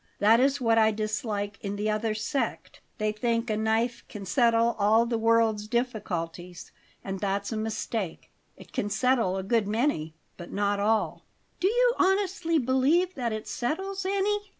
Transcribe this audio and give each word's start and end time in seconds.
That 0.17 0.39
is 0.39 0.59
what 0.59 0.79
I 0.79 0.89
dislike 0.89 1.59
in 1.61 1.75
the 1.75 1.87
other 1.91 2.15
sect. 2.15 2.81
They 2.97 3.11
think 3.11 3.51
a 3.51 3.55
knife 3.55 4.03
can 4.09 4.25
settle 4.25 4.75
all 4.79 5.05
the 5.05 5.19
world's 5.19 5.67
difficulties; 5.67 6.71
and 7.03 7.19
that's 7.19 7.51
a 7.51 7.55
mistake. 7.55 8.31
It 8.57 8.73
can 8.73 8.89
settle 8.89 9.37
a 9.37 9.43
good 9.43 9.67
many, 9.67 10.15
but 10.37 10.51
not 10.51 10.79
all." 10.79 11.27
"Do 11.59 11.67
you 11.67 11.93
honestly 11.99 12.57
believe 12.57 13.13
that 13.13 13.31
it 13.31 13.47
settles 13.47 14.03
any?" 14.03 14.39